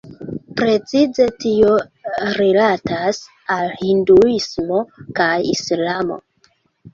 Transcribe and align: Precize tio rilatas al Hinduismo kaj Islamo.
Precize 0.59 1.27
tio 1.43 1.75
rilatas 2.37 3.19
al 3.57 3.69
Hinduismo 3.83 4.81
kaj 5.21 5.29
Islamo. 5.53 6.19